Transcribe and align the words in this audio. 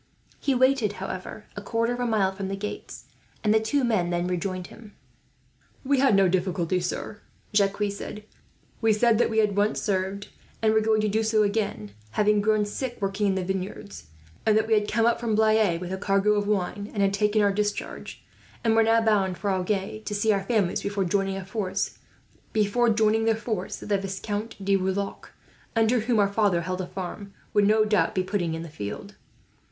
He 0.39 0.55
waited, 0.55 0.93
however, 0.93 1.45
a 1.55 1.61
quarter 1.61 1.93
of 1.93 1.99
a 1.99 2.07
mile 2.07 2.31
from 2.31 2.47
the 2.47 2.55
gates, 2.55 3.05
and 3.43 3.53
the 3.53 3.59
two 3.59 3.83
men 3.83 4.09
then 4.09 4.25
rejoined 4.25 4.65
him. 4.65 4.95
"We 5.85 5.99
had 5.99 6.15
no 6.15 6.27
difficulty, 6.27 6.79
sir," 6.79 7.21
Jacques 7.53 7.91
said. 7.91 8.23
"We 8.81 8.93
said 8.93 9.19
that 9.19 9.29
we 9.29 9.45
once 9.45 9.77
had 9.77 9.77
served, 9.85 10.27
and 10.59 10.73
were 10.73 10.81
going 10.81 11.01
to 11.01 11.07
do 11.07 11.21
so 11.21 11.43
again, 11.43 11.91
having 12.13 12.41
grown 12.41 12.65
sick 12.65 12.97
working 12.99 13.27
in 13.27 13.35
the 13.35 13.43
vineyards; 13.43 14.07
and 14.43 14.57
that 14.57 14.65
we 14.65 14.73
had 14.73 14.91
come 14.91 15.05
up 15.05 15.19
from 15.19 15.35
Blaye 15.37 15.77
with 15.79 15.91
a 15.93 15.97
cargo 15.99 16.33
of 16.33 16.47
wine, 16.47 16.89
and 16.95 17.03
had 17.03 17.13
taken 17.13 17.43
our 17.43 17.53
discharge, 17.53 18.25
and 18.63 18.73
were 18.75 18.81
now 18.81 19.01
bound 19.01 19.37
for 19.37 19.51
Agen 19.51 20.03
to 20.05 20.15
see 20.15 20.31
our 20.33 20.41
families, 20.43 20.81
before 20.81 21.05
joining 21.05 21.35
the 21.35 21.45
force 21.45 21.97
that 22.53 23.87
the 23.87 23.97
Viscount 23.99 24.65
de 24.65 24.75
Rouillac, 24.77 25.29
under 25.75 25.99
whom 25.99 26.17
our 26.17 26.27
father 26.33 26.61
held 26.61 26.81
a 26.81 26.87
farm, 26.87 27.35
would 27.53 27.67
no 27.67 27.85
doubt 27.85 28.15
be 28.15 28.23
putting 28.23 28.55
in 28.55 28.63
the 28.63 28.67
field. 28.67 29.13